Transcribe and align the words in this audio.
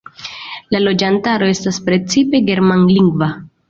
La 0.75 0.81
loĝantaro 0.85 1.51
estas 1.57 1.81
precipe 1.91 2.45
germanlingva. 2.53 3.35